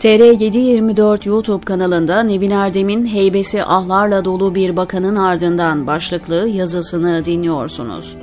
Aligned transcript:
TR724 0.00 1.28
YouTube 1.28 1.64
kanalında 1.64 2.22
Nevin 2.22 2.50
Erdem'in 2.50 3.06
heybesi 3.06 3.64
ahlarla 3.64 4.24
dolu 4.24 4.54
bir 4.54 4.76
bakanın 4.76 5.16
ardından 5.16 5.86
başlıklı 5.86 6.48
yazısını 6.48 7.24
dinliyorsunuz. 7.24 8.16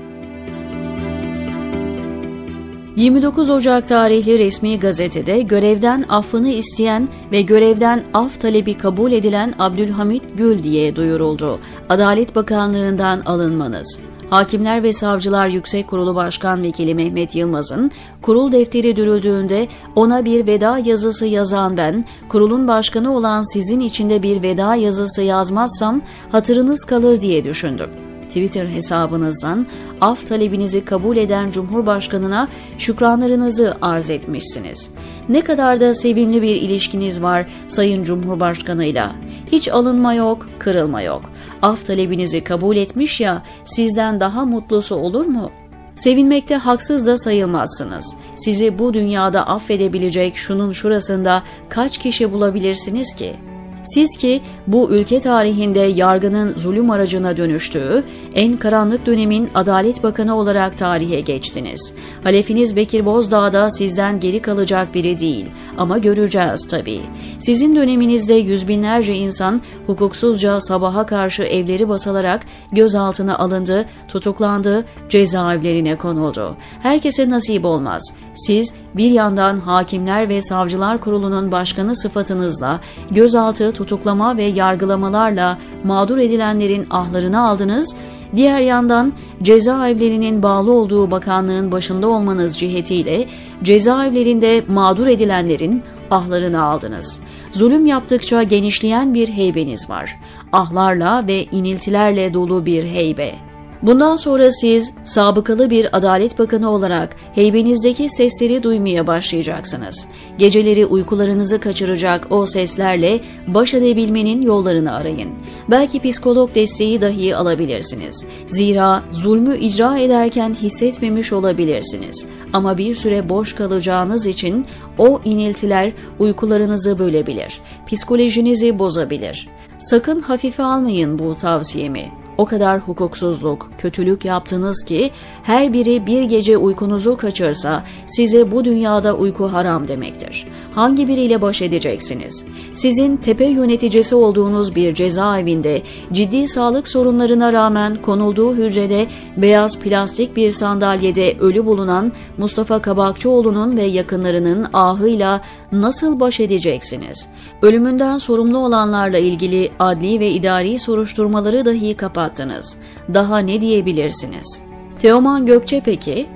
29 2.95 3.49
Ocak 3.49 3.87
tarihli 3.87 4.39
resmi 4.39 4.79
gazetede 4.79 5.41
görevden 5.41 6.05
affını 6.09 6.49
isteyen 6.49 7.09
ve 7.31 7.41
görevden 7.41 8.03
af 8.13 8.41
talebi 8.41 8.77
kabul 8.77 9.11
edilen 9.11 9.53
Abdülhamit 9.59 10.23
Gül 10.37 10.63
diye 10.63 10.95
duyuruldu. 10.95 11.59
Adalet 11.89 12.35
Bakanlığı'ndan 12.35 13.21
alınmanız. 13.25 13.99
Hakimler 14.29 14.83
ve 14.83 14.93
Savcılar 14.93 15.47
Yüksek 15.47 15.87
Kurulu 15.87 16.15
Başkan 16.15 16.63
Vekili 16.63 16.95
Mehmet 16.95 17.35
Yılmaz'ın 17.35 17.91
kurul 18.21 18.51
defteri 18.51 18.95
dürüldüğünde 18.95 19.67
ona 19.95 20.25
bir 20.25 20.47
veda 20.47 20.77
yazısı 20.77 21.25
yazan 21.25 21.77
ben, 21.77 22.05
kurulun 22.29 22.67
başkanı 22.67 23.15
olan 23.15 23.53
sizin 23.53 23.79
içinde 23.79 24.23
bir 24.23 24.41
veda 24.41 24.75
yazısı 24.75 25.21
yazmazsam 25.21 26.01
hatırınız 26.31 26.83
kalır 26.83 27.21
diye 27.21 27.43
düşündüm. 27.43 27.89
Twitter 28.27 28.65
hesabınızdan 28.65 29.67
af 30.01 30.27
talebinizi 30.27 30.85
kabul 30.85 31.17
eden 31.17 31.51
Cumhurbaşkanına 31.51 32.47
şükranlarınızı 32.77 33.77
arz 33.81 34.09
etmişsiniz. 34.09 34.89
Ne 35.29 35.41
kadar 35.41 35.81
da 35.81 35.93
sevimli 35.93 36.41
bir 36.41 36.55
ilişkiniz 36.55 37.23
var 37.23 37.45
Sayın 37.67 38.03
Cumhurbaşkanıyla. 38.03 39.15
Hiç 39.51 39.67
alınma 39.69 40.13
yok, 40.13 40.47
kırılma 40.59 41.01
yok. 41.01 41.21
Af 41.61 41.85
talebinizi 41.85 42.43
kabul 42.43 42.75
etmiş 42.75 43.21
ya, 43.21 43.43
sizden 43.65 44.19
daha 44.19 44.45
mutlusu 44.45 44.95
olur 44.95 45.25
mu? 45.25 45.51
Sevinmekte 45.95 46.55
haksız 46.55 47.05
da 47.05 47.17
sayılmazsınız. 47.17 48.15
Sizi 48.35 48.79
bu 48.79 48.93
dünyada 48.93 49.47
affedebilecek 49.47 50.37
şunun 50.37 50.71
şurasında 50.71 51.43
kaç 51.69 51.97
kişi 51.97 52.31
bulabilirsiniz 52.31 53.15
ki?'' 53.15 53.56
Siz 53.93 54.17
ki 54.17 54.41
bu 54.67 54.91
ülke 54.91 55.19
tarihinde 55.19 55.79
yargının 55.79 56.57
zulüm 56.57 56.91
aracına 56.91 57.37
dönüştüğü 57.37 58.03
en 58.35 58.57
karanlık 58.57 59.05
dönemin 59.05 59.49
Adalet 59.55 60.03
Bakanı 60.03 60.37
olarak 60.37 60.77
tarihe 60.77 61.21
geçtiniz. 61.21 61.93
Halefiniz 62.23 62.75
Bekir 62.75 63.05
Bozdağ 63.05 63.53
da 63.53 63.69
sizden 63.69 64.19
geri 64.19 64.41
kalacak 64.41 64.93
biri 64.93 65.19
değil 65.19 65.45
ama 65.77 65.97
göreceğiz 65.97 66.67
tabii. 66.69 67.01
Sizin 67.39 67.75
döneminizde 67.75 68.33
yüz 68.33 68.67
binlerce 68.67 69.15
insan 69.15 69.61
hukuksuzca 69.87 70.61
sabaha 70.61 71.05
karşı 71.05 71.43
evleri 71.43 71.89
basılarak 71.89 72.45
gözaltına 72.71 73.37
alındı, 73.37 73.85
tutuklandı, 74.07 74.85
cezaevlerine 75.09 75.95
konuldu. 75.97 76.57
Herkese 76.81 77.29
nasip 77.29 77.65
olmaz. 77.65 78.03
Siz 78.33 78.73
bir 78.97 79.11
yandan 79.11 79.59
Hakimler 79.59 80.29
ve 80.29 80.41
Savcılar 80.41 80.97
Kurulu'nun 80.97 81.51
başkanı 81.51 81.95
sıfatınızla 81.95 82.79
gözaltı, 83.11 83.71
tutuklama 83.71 84.37
ve 84.37 84.43
yargılamalarla 84.43 85.57
mağdur 85.83 86.17
edilenlerin 86.17 86.87
ahlarını 86.89 87.47
aldınız, 87.47 87.95
diğer 88.35 88.61
yandan 88.61 89.13
cezaevlerinin 89.41 90.43
bağlı 90.43 90.71
olduğu 90.71 91.11
bakanlığın 91.11 91.71
başında 91.71 92.07
olmanız 92.07 92.57
cihetiyle 92.57 93.27
cezaevlerinde 93.63 94.63
mağdur 94.67 95.07
edilenlerin 95.07 95.83
ahlarını 96.11 96.63
aldınız. 96.63 97.21
Zulüm 97.51 97.85
yaptıkça 97.85 98.43
genişleyen 98.43 99.13
bir 99.13 99.27
heybeniz 99.27 99.89
var. 99.89 100.19
Ahlarla 100.51 101.27
ve 101.27 101.43
iniltilerle 101.43 102.33
dolu 102.33 102.65
bir 102.65 102.83
heybe. 102.83 103.46
Bundan 103.81 104.15
sonra 104.15 104.51
siz 104.51 104.93
sabıkalı 105.03 105.69
bir 105.69 105.97
adalet 105.97 106.39
bakanı 106.39 106.71
olarak 106.71 107.15
heybenizdeki 107.35 108.09
sesleri 108.09 108.63
duymaya 108.63 109.07
başlayacaksınız. 109.07 110.07
Geceleri 110.37 110.85
uykularınızı 110.85 111.59
kaçıracak 111.59 112.27
o 112.29 112.45
seslerle 112.45 113.19
baş 113.47 113.73
edebilmenin 113.73 114.41
yollarını 114.41 114.93
arayın. 114.93 115.29
Belki 115.69 116.01
psikolog 116.01 116.55
desteği 116.55 117.01
dahi 117.01 117.35
alabilirsiniz. 117.35 118.25
Zira 118.47 119.03
zulmü 119.11 119.57
icra 119.57 119.97
ederken 119.97 120.53
hissetmemiş 120.53 121.33
olabilirsiniz. 121.33 122.27
Ama 122.53 122.77
bir 122.77 122.95
süre 122.95 123.29
boş 123.29 123.53
kalacağınız 123.53 124.27
için 124.27 124.65
o 124.97 125.21
iniltiler 125.25 125.91
uykularınızı 126.19 126.99
bölebilir, 126.99 127.61
psikolojinizi 127.87 128.79
bozabilir. 128.79 129.49
Sakın 129.79 130.19
hafife 130.19 130.63
almayın 130.63 131.19
bu 131.19 131.37
tavsiyemi. 131.37 132.26
O 132.37 132.45
kadar 132.45 132.79
hukuksuzluk, 132.79 133.69
kötülük 133.77 134.25
yaptınız 134.25 134.83
ki 134.83 135.11
her 135.43 135.73
biri 135.73 136.07
bir 136.07 136.23
gece 136.23 136.57
uykunuzu 136.57 137.17
kaçırsa 137.17 137.83
size 138.07 138.51
bu 138.51 138.65
dünyada 138.65 139.13
uyku 139.13 139.53
haram 139.53 139.87
demektir. 139.87 140.47
Hangi 140.75 141.07
biriyle 141.07 141.41
baş 141.41 141.61
edeceksiniz? 141.61 142.45
Sizin 142.73 143.17
tepe 143.17 143.45
yöneticisi 143.45 144.15
olduğunuz 144.15 144.75
bir 144.75 144.93
cezaevinde 144.93 145.81
ciddi 146.13 146.47
sağlık 146.47 146.87
sorunlarına 146.87 147.53
rağmen 147.53 148.01
konulduğu 148.01 148.55
hücrede 148.55 149.07
beyaz 149.37 149.79
plastik 149.79 150.35
bir 150.35 150.51
sandalyede 150.51 151.37
ölü 151.39 151.65
bulunan 151.65 152.11
Mustafa 152.37 152.81
Kabakçıoğlu'nun 152.81 153.77
ve 153.77 153.83
yakınlarının 153.83 154.67
ahıyla 154.73 155.41
nasıl 155.71 156.19
baş 156.19 156.39
edeceksiniz? 156.39 157.29
Ölümünden 157.61 158.17
sorumlu 158.17 158.57
olanlarla 158.57 159.17
ilgili 159.17 159.69
adli 159.79 160.19
ve 160.19 160.31
idari 160.31 160.79
soruşturmaları 160.79 161.65
dahi 161.65 161.93
kapattınız. 162.27 162.77
Daha 163.13 163.39
ne 163.39 163.61
diyebilirsiniz? 163.61 164.61
Teoman 164.99 165.45
Gökçe 165.45 165.81
peki? 165.85 166.27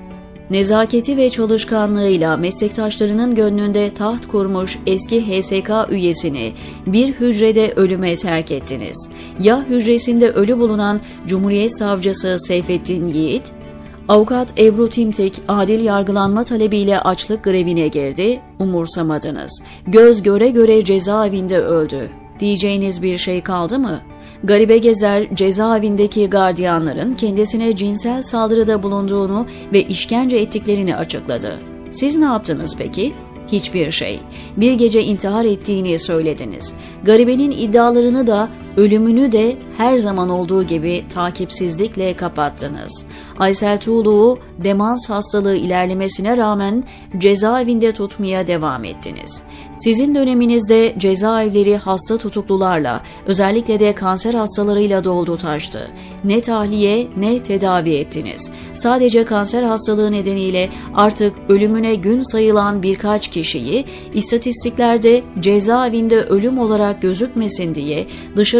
Nezaketi 0.50 1.18
ve 1.18 1.30
çalışkanlığıyla 1.30 2.38
meslektaşlarının 2.38 3.36
gönlünde 3.36 3.94
taht 3.94 4.28
kurmuş 4.28 4.80
eski 4.88 5.22
HSK 5.22 5.70
üyesini 5.90 6.54
bir 6.86 7.14
hücrede 7.14 7.74
ölüme 7.76 8.16
terk 8.16 8.52
ettiniz. 8.52 9.10
Ya 9.40 9.66
hücresinde 9.70 10.32
ölü 10.32 10.60
bulunan 10.60 11.02
Cumhuriyet 11.28 11.78
Savcısı 11.78 12.38
Seyfettin 12.40 13.08
Yiğit, 13.08 13.52
Avukat 14.10 14.60
Ebru 14.60 14.90
Timtik 14.90 15.42
adil 15.48 15.86
yargılanma 15.86 16.44
talebiyle 16.44 17.00
açlık 17.00 17.44
grevine 17.44 17.88
girdi, 17.88 18.42
umursamadınız. 18.60 19.64
Göz 19.88 20.24
göre 20.24 20.50
göre 20.50 20.84
cezaevinde 20.84 21.60
öldü. 21.60 22.21
Diyeceğiniz 22.42 23.02
bir 23.02 23.18
şey 23.18 23.42
kaldı 23.42 23.80
mı? 23.80 24.02
Garibe 24.44 24.78
Gezer 24.78 25.36
cezaevindeki 25.36 26.30
gardiyanların 26.30 27.14
kendisine 27.14 27.76
cinsel 27.76 28.22
saldırıda 28.22 28.84
bulunduğunu 28.84 29.46
ve 29.74 29.84
işkence 29.84 30.38
ettiklerini 30.38 30.96
açıkladı. 30.96 31.60
Siz 31.92 32.18
ne 32.18 32.26
yaptınız 32.26 32.76
peki? 32.78 33.14
Hiçbir 33.48 33.92
şey. 33.92 34.20
Bir 34.58 34.74
gece 34.74 35.04
intihar 35.04 35.46
ettiğini 35.46 36.00
söylediniz. 36.00 36.76
Garibenin 37.04 37.52
iddialarını 37.52 38.28
da 38.28 38.50
ölümünü 38.78 39.32
de 39.32 39.56
her 39.78 39.98
zaman 39.98 40.30
olduğu 40.30 40.64
gibi 40.64 41.04
takipsizlikle 41.14 42.16
kapattınız. 42.16 43.06
Aysel 43.40 43.80
Tuğlu'yu 43.80 44.40
demans 44.64 45.10
hastalığı 45.10 45.56
ilerlemesine 45.56 46.38
rağmen 46.38 46.84
cezaevinde 47.18 47.92
tutmaya 47.92 48.48
devam 48.48 48.84
ettiniz. 48.84 49.44
Sizin 49.80 50.16
döneminizde 50.16 50.96
cezaevleri 50.98 51.78
hasta 51.78 52.18
tutuklularla, 52.18 53.02
özellikle 53.26 53.80
de 53.80 53.96
kanser 53.96 54.34
hastalarıyla 54.34 55.04
doldu 55.04 55.38
taştı. 55.38 55.88
Ne 56.24 56.42
tahliye 56.42 57.08
ne 57.18 57.44
tedavi 57.44 57.94
ettiniz. 57.94 58.52
Sadece 58.74 59.26
kanser 59.26 59.64
hastalığı 59.64 60.12
nedeniyle 60.12 60.70
artık 60.94 61.34
ölümüne 61.50 61.96
gün 61.96 62.32
sayılan 62.32 62.84
birkaç 62.84 63.28
kişiyi 63.28 63.86
istatistiklerde 64.14 65.24
cezaevinde 65.40 66.22
ölüm 66.22 66.60
olarak 66.60 67.02
gözükmesin 67.02 67.76
diye 67.76 68.08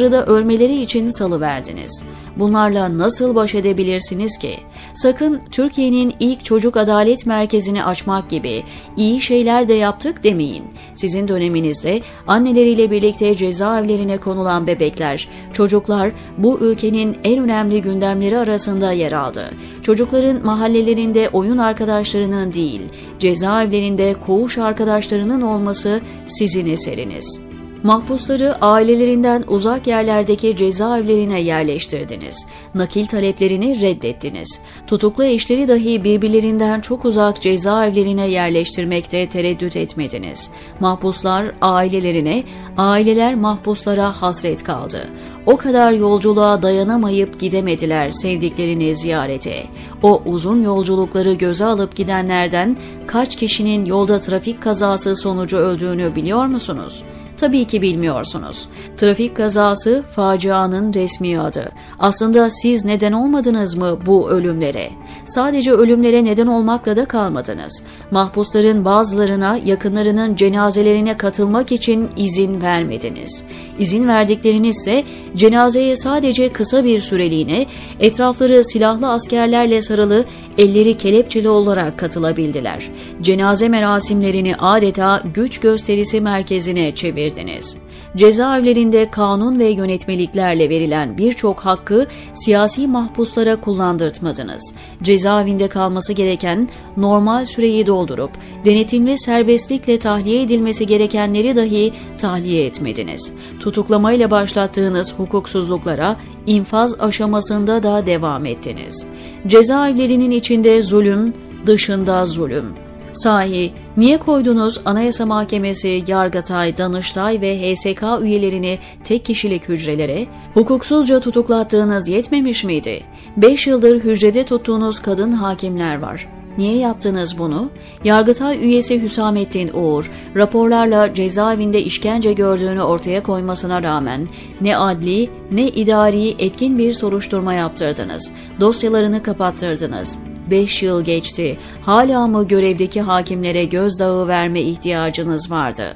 dışarıda 0.02 0.26
ölmeleri 0.26 0.82
için 0.82 1.08
salıverdiniz. 1.08 2.04
Bunlarla 2.36 2.98
nasıl 2.98 3.36
baş 3.36 3.56
edebilirsiniz 3.56 4.38
ki? 4.38 4.58
Sakın 4.94 5.42
Türkiye'nin 5.52 6.14
ilk 6.20 6.46
çocuk 6.46 6.78
adalet 6.78 7.26
merkezini 7.26 7.84
açmak 7.84 8.30
gibi 8.30 8.64
iyi 8.98 9.22
şeyler 9.22 9.68
de 9.68 9.74
yaptık 9.74 10.24
demeyin. 10.24 10.64
Sizin 10.96 11.28
döneminizde 11.28 12.02
anneleriyle 12.28 12.92
birlikte 12.92 13.36
cezaevlerine 13.36 14.18
konulan 14.18 14.68
bebekler, 14.68 15.30
çocuklar 15.54 16.12
bu 16.38 16.60
ülkenin 16.60 17.18
en 17.24 17.44
önemli 17.44 17.82
gündemleri 17.82 18.38
arasında 18.38 18.92
yer 18.92 19.12
aldı. 19.12 19.52
Çocukların 19.84 20.46
mahallelerinde 20.46 21.30
oyun 21.34 21.58
arkadaşlarının 21.58 22.54
değil, 22.54 22.82
cezaevlerinde 23.20 24.16
koğuş 24.26 24.58
arkadaşlarının 24.58 25.42
olması 25.42 26.02
sizin 26.28 26.66
eseriniz.'' 26.66 27.51
Mahpusları 27.84 28.56
ailelerinden 28.62 29.44
uzak 29.48 29.88
yerlerdeki 29.88 30.56
cezaevlerine 30.56 31.42
yerleştirdiniz. 31.42 32.48
Nakil 32.76 33.06
taleplerini 33.06 33.82
reddettiniz. 33.82 34.60
Tutuklu 34.88 35.24
eşleri 35.24 35.68
dahi 35.68 36.04
birbirlerinden 36.04 36.82
çok 36.82 37.06
uzak 37.06 37.42
cezaevlerine 37.42 38.28
yerleştirmekte 38.28 39.30
tereddüt 39.30 39.76
etmediniz. 39.76 40.52
Mahpuslar 40.80 41.46
ailelerine, 41.62 42.44
aileler 42.78 43.36
mahpuslara 43.36 44.22
hasret 44.22 44.64
kaldı. 44.64 45.08
O 45.46 45.58
kadar 45.58 45.92
yolculuğa 45.92 46.62
dayanamayıp 46.62 47.40
gidemediler 47.40 48.12
sevdiklerini 48.12 48.96
ziyarete. 48.96 49.64
O 50.04 50.22
uzun 50.26 50.64
yolculukları 50.64 51.34
göze 51.34 51.66
alıp 51.66 51.96
gidenlerden 51.96 52.78
kaç 53.08 53.36
kişinin 53.36 53.86
yolda 53.86 54.22
trafik 54.22 54.62
kazası 54.62 55.16
sonucu 55.16 55.58
öldüğünü 55.58 56.16
biliyor 56.16 56.46
musunuz? 56.46 57.04
Tabii 57.42 57.66
ki 57.66 57.82
bilmiyorsunuz. 57.82 58.68
Trafik 58.98 59.38
kazası 59.38 60.04
facianın 60.12 60.94
resmi 60.94 61.40
adı. 61.40 61.72
Aslında 62.00 62.50
siz 62.50 62.86
neden 62.86 63.12
olmadınız 63.12 63.76
mı 63.76 64.00
bu 64.06 64.30
ölümlere? 64.30 64.90
Sadece 65.26 65.72
ölümlere 65.72 66.24
neden 66.24 66.48
olmakla 66.48 66.96
da 66.96 67.06
kalmadınız. 67.06 67.84
Mahpusların 68.12 68.86
bazılarına 68.86 69.60
yakınlarının 69.66 70.36
cenazelerine 70.36 71.18
katılmak 71.18 71.72
için 71.72 72.10
izin 72.18 72.62
vermediniz. 72.62 73.44
İzin 73.80 74.08
verdikleriniz 74.08 74.78
ise 74.78 75.04
cenazeye 75.36 75.96
sadece 75.96 76.54
kısa 76.54 76.84
bir 76.84 77.02
süreliğine 77.02 77.66
etrafları 78.00 78.64
silahlı 78.64 79.10
askerlerle 79.10 79.82
sarılı 79.82 80.26
elleri 80.58 80.98
kelepçeli 80.98 81.50
olarak 81.50 82.00
katılabildiler. 82.00 82.90
Cenaze 83.22 83.70
merasimlerini 83.70 84.56
adeta 84.56 85.24
güç 85.34 85.60
gösterisi 85.60 86.22
merkezine 86.22 86.96
çevirdiniz. 87.32 87.78
Cezaevlerinde 88.16 89.12
kanun 89.12 89.60
ve 89.60 89.68
yönetmeliklerle 89.68 90.70
verilen 90.70 91.18
birçok 91.18 91.60
hakkı 91.60 92.08
siyasi 92.34 92.88
mahpuslara 92.88 93.56
kullandırtmadınız. 93.56 94.74
Cezaevinde 95.04 95.68
kalması 95.68 96.14
gereken 96.14 96.70
normal 96.98 97.46
süreyi 97.46 97.88
doldurup 97.88 98.32
denetimli 98.66 99.18
serbestlikle 99.18 100.00
tahliye 100.00 100.42
edilmesi 100.42 100.88
gerekenleri 100.88 101.56
dahi 101.56 101.94
tahliye 102.18 102.66
etmediniz. 102.66 103.34
Tutuklamayla 103.60 104.32
başlattığınız 104.32 105.14
hukuksuzluklara 105.14 106.18
infaz 106.48 107.00
aşamasında 107.00 107.84
da 107.84 108.06
devam 108.06 108.46
ettiniz. 108.46 109.06
Cezaevlerinin 109.48 110.32
içinde 110.32 110.82
zulüm, 110.82 111.34
dışında 111.66 112.26
zulüm. 112.26 112.66
Sahi 113.14 113.72
niye 113.98 114.18
koydunuz 114.18 114.82
Anayasa 114.86 115.26
Mahkemesi, 115.26 116.04
Yargıtay, 116.08 116.78
Danıştay 116.78 117.42
ve 117.42 117.58
HSK 117.58 118.04
üyelerini 118.22 118.80
tek 119.04 119.26
kişilik 119.26 119.70
hücrelere? 119.70 120.26
Hukuksuzca 120.54 121.20
tutuklattığınız 121.20 122.08
yetmemiş 122.08 122.64
miydi? 122.64 123.04
5 123.38 123.68
yıldır 123.68 124.04
hücrede 124.04 124.44
tuttuğunuz 124.44 125.00
kadın 125.00 125.32
hakimler 125.32 126.02
var. 126.02 126.28
Niye 126.58 126.78
yaptınız 126.78 127.38
bunu? 127.40 127.70
Yargıtay 128.04 128.66
üyesi 128.66 129.02
Hüsamettin 129.02 129.72
Uğur, 129.74 130.12
raporlarla 130.36 131.14
cezaevinde 131.14 131.84
işkence 131.84 132.34
gördüğünü 132.34 132.82
ortaya 132.82 133.24
koymasına 133.24 133.84
rağmen 133.84 134.28
ne 134.62 134.78
adli 134.78 135.30
ne 135.52 135.68
idari 135.68 136.36
etkin 136.40 136.78
bir 136.78 136.94
soruşturma 136.94 137.54
yaptırdınız. 137.54 138.32
Dosyalarını 138.60 139.24
kapattırdınız. 139.24 140.31
5 140.52 140.84
yıl 140.84 141.04
geçti. 141.04 141.58
Hala 141.82 142.28
mı 142.28 142.48
görevdeki 142.48 143.02
hakimlere 143.02 143.66
gözdağı 143.66 144.28
verme 144.28 144.62
ihtiyacınız 144.62 145.52
vardı? 145.52 145.96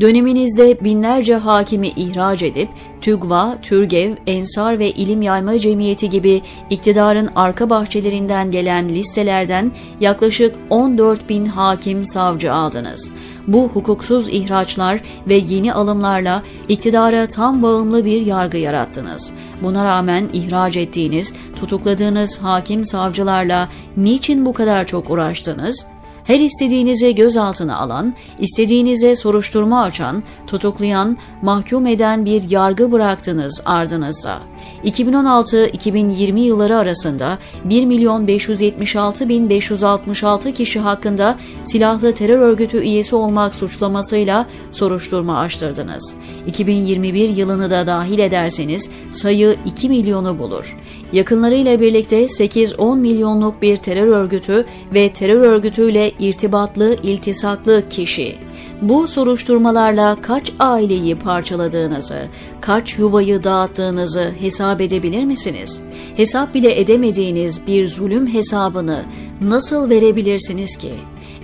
Döneminizde 0.00 0.84
binlerce 0.84 1.34
hakimi 1.34 1.88
ihraç 1.88 2.42
edip 2.42 2.68
TÜGVA, 3.00 3.58
TÜRGEV, 3.62 4.12
Ensar 4.26 4.78
ve 4.78 4.90
İlim 4.90 5.22
Yayma 5.22 5.58
Cemiyeti 5.58 6.10
gibi 6.10 6.42
iktidarın 6.70 7.28
arka 7.36 7.70
bahçelerinden 7.70 8.50
gelen 8.50 8.88
listelerden 8.88 9.72
yaklaşık 10.00 10.54
14 10.70 11.28
bin 11.28 11.46
hakim 11.46 12.04
savcı 12.04 12.52
aldınız. 12.52 13.12
Bu 13.46 13.68
hukuksuz 13.68 14.28
ihraçlar 14.28 15.00
ve 15.28 15.34
yeni 15.34 15.74
alımlarla 15.74 16.42
iktidara 16.68 17.26
tam 17.26 17.62
bağımlı 17.62 18.04
bir 18.04 18.26
yargı 18.26 18.56
yarattınız. 18.56 19.32
Buna 19.62 19.84
rağmen 19.84 20.28
ihraç 20.32 20.76
ettiğiniz, 20.76 21.34
tutukladığınız 21.60 22.38
hakim 22.38 22.84
savcılarla 22.84 23.68
niçin 23.96 24.46
bu 24.46 24.52
kadar 24.52 24.86
çok 24.86 25.10
uğraştınız? 25.10 25.86
Her 26.24 26.40
istediğinizi 26.40 27.14
gözaltına 27.14 27.78
alan, 27.78 28.14
istediğinize 28.38 29.16
soruşturma 29.16 29.82
açan, 29.82 30.22
tutuklayan, 30.46 31.16
mahkum 31.42 31.86
eden 31.86 32.24
bir 32.24 32.50
yargı 32.50 32.92
bıraktınız 32.92 33.62
ardınızda. 33.64 34.40
2016-2020 34.84 36.38
yılları 36.38 36.76
arasında 36.76 37.38
1 37.64 37.84
milyon 37.84 38.26
576 38.26 39.28
bin 39.28 39.50
566 39.50 40.54
kişi 40.54 40.80
hakkında 40.80 41.36
silahlı 41.64 42.14
terör 42.14 42.38
örgütü 42.38 42.76
üyesi 42.76 43.16
olmak 43.16 43.54
suçlamasıyla 43.54 44.46
soruşturma 44.72 45.38
açtırdınız. 45.38 46.14
2021 46.46 47.28
yılını 47.28 47.70
da 47.70 47.86
dahil 47.86 48.18
ederseniz 48.18 48.90
sayı 49.10 49.56
2 49.64 49.88
milyonu 49.88 50.38
bulur. 50.38 50.76
Yakınlarıyla 51.12 51.80
birlikte 51.80 52.24
8-10 52.24 52.98
milyonluk 52.98 53.62
bir 53.62 53.76
terör 53.76 54.06
örgütü 54.06 54.66
ve 54.94 55.12
terör 55.12 55.40
örgütüyle 55.40 56.13
irtibatlı, 56.18 56.96
iltisaklı 57.02 57.88
kişi. 57.90 58.36
Bu 58.82 59.08
soruşturmalarla 59.08 60.16
kaç 60.22 60.52
aileyi 60.58 61.18
parçaladığınızı, 61.18 62.26
kaç 62.60 62.98
yuvayı 62.98 63.44
dağıttığınızı 63.44 64.32
hesap 64.40 64.80
edebilir 64.80 65.24
misiniz? 65.24 65.82
Hesap 66.16 66.54
bile 66.54 66.80
edemediğiniz 66.80 67.66
bir 67.66 67.88
zulüm 67.88 68.26
hesabını 68.26 69.04
nasıl 69.40 69.90
verebilirsiniz 69.90 70.76
ki? 70.76 70.92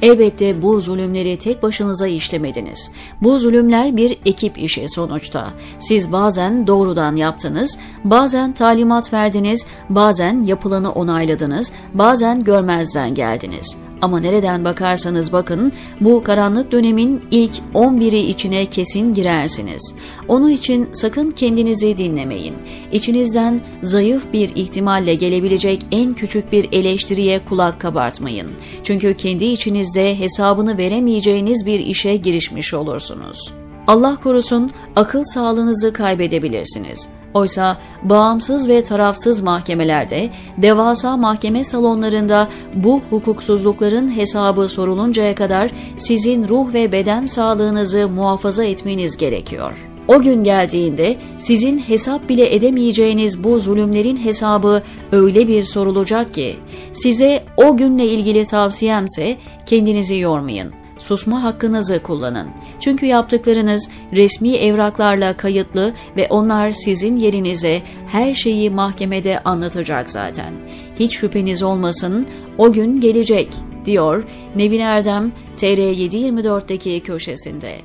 Elbette 0.03 0.63
bu 0.63 0.81
zulümleri 0.81 1.39
tek 1.39 1.63
başınıza 1.63 2.07
işlemediniz. 2.07 2.91
Bu 3.23 3.39
zulümler 3.39 3.97
bir 3.97 4.19
ekip 4.27 4.59
işi 4.59 4.89
sonuçta. 4.89 5.51
Siz 5.79 6.13
bazen 6.13 6.67
doğrudan 6.67 7.17
yaptınız, 7.17 7.79
bazen 8.05 8.53
talimat 8.53 9.13
verdiniz, 9.13 9.67
bazen 9.89 10.43
yapılanı 10.43 10.93
onayladınız, 10.93 11.73
bazen 11.95 12.45
görmezden 12.45 13.15
geldiniz. 13.15 13.77
Ama 14.03 14.21
nereden 14.21 14.65
bakarsanız 14.65 15.33
bakın 15.33 15.73
bu 16.01 16.23
karanlık 16.23 16.73
dönemin 16.73 17.25
ilk 17.31 17.55
11'i 17.75 18.19
içine 18.19 18.67
kesin 18.67 19.15
girersiniz. 19.15 19.95
Onun 20.29 20.51
için 20.51 20.89
sakın 20.93 21.31
kendinizi 21.31 21.97
dinlemeyin. 21.97 22.55
İçinizden 22.93 23.61
zayıf 23.83 24.33
bir 24.33 24.51
ihtimalle 24.55 25.15
gelebilecek 25.15 25.87
en 25.93 26.15
küçük 26.15 26.53
bir 26.53 26.69
eleştiriye 26.73 27.45
kulak 27.45 27.81
kabartmayın. 27.81 28.51
Çünkü 28.85 29.15
kendi 29.15 29.45
içinizde 29.45 30.19
hesabını 30.19 30.79
veremeyeceğiniz 30.79 31.67
bir 31.67 31.79
işe 31.79 32.17
girişmiş 32.17 32.75
olursunuz. 32.75 33.53
Allah 33.87 34.17
korusun 34.23 34.71
akıl 34.97 35.23
sağlığınızı 35.23 35.93
kaybedebilirsiniz. 35.93 37.09
Oysa 37.35 37.79
bağımsız 38.03 38.69
ve 38.69 38.83
tarafsız 38.83 39.41
mahkemelerde, 39.41 40.31
devasa 40.57 41.17
mahkeme 41.17 41.65
salonlarında 41.65 42.49
bu 42.75 43.03
hukuksuzlukların 43.11 44.17
hesabı 44.17 44.69
soruluncaya 44.69 45.35
kadar 45.35 45.71
sizin 45.99 46.49
ruh 46.49 46.73
ve 46.73 46.93
beden 46.93 47.25
sağlığınızı 47.25 48.09
muhafaza 48.09 48.65
etmeniz 48.65 49.17
gerekiyor. 49.17 49.87
O 50.09 50.23
gün 50.23 50.45
geldiğinde 50.45 51.17
sizin 51.39 51.79
hesap 51.79 52.29
bile 52.29 52.55
edemeyeceğiniz 52.55 53.45
bu 53.45 53.61
zulümlerin 53.61 54.17
hesabı 54.17 54.83
öyle 55.13 55.49
bir 55.49 55.65
sorulacak 55.65 56.35
ki 56.35 56.57
size 56.93 57.45
o 57.57 57.77
günle 57.77 58.07
ilgili 58.07 58.47
tavsiyemse 58.47 59.37
kendinizi 59.67 60.19
yormayın 60.19 60.80
susma 61.01 61.43
hakkınızı 61.43 62.03
kullanın. 62.03 62.49
Çünkü 62.81 63.07
yaptıklarınız 63.07 63.91
resmi 64.13 64.57
evraklarla 64.57 65.37
kayıtlı 65.37 65.93
ve 66.17 66.27
onlar 66.31 66.71
sizin 66.71 67.17
yerinize 67.17 67.83
her 68.07 68.35
şeyi 68.35 68.71
mahkemede 68.71 69.39
anlatacak 69.39 70.11
zaten. 70.11 70.53
Hiç 70.99 71.17
şüpheniz 71.17 71.63
olmasın, 71.63 72.27
o 72.59 72.73
gün 72.73 73.01
gelecek, 73.01 73.55
diyor 73.85 74.25
Nevin 74.57 74.81
Erdem 74.81 75.33
TR724'deki 75.57 77.01
köşesinde. 77.01 77.77